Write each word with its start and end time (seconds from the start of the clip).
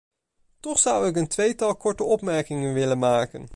Toch 0.59 0.79
zou 0.79 1.07
ik 1.07 1.15
een 1.15 1.27
tweetal 1.27 1.75
korte 1.75 2.03
opmerkingen 2.03 2.73
willen 2.73 2.97
maken. 2.99 3.49